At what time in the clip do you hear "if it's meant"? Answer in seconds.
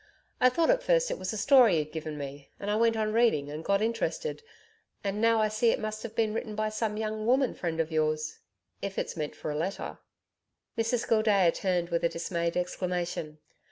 8.81-9.35